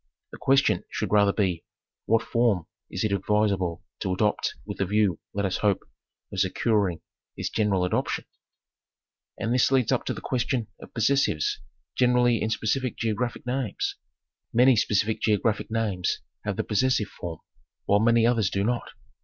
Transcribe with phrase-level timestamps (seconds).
[0.31, 1.63] The question should rather be,
[2.07, 5.81] what form is it advisable to adopt with the view, let us hope,
[6.33, 7.01] of securing
[7.37, 8.25] its general adoption?
[9.37, 11.59] And this leads up to the question of possessives
[11.93, 13.95] generally im specific geographic names.
[14.51, 17.37] Many specific geographic names have the possessive form,
[17.85, 18.93] while many others do not.